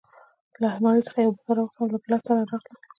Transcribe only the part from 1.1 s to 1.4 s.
یې یو